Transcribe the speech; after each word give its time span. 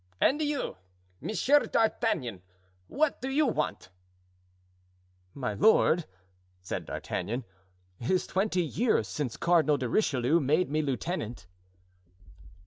"And 0.19 0.41
you, 0.41 0.77
Monsieur 1.19 1.59
D'Artagnan, 1.67 2.41
what 2.87 3.21
do 3.21 3.29
you 3.29 3.45
want?" 3.45 3.91
"My 5.35 5.53
lord," 5.53 6.07
said 6.59 6.85
D'Artagnan, 6.85 7.43
"it 7.99 8.09
is 8.09 8.25
twenty 8.25 8.63
years 8.63 9.07
since 9.07 9.37
Cardinal 9.37 9.77
de 9.77 9.87
Richelieu 9.87 10.39
made 10.39 10.71
me 10.71 10.81
lieutenant." 10.81 11.45